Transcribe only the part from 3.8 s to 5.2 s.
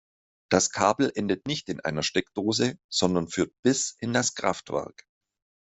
in das Kraftwerk.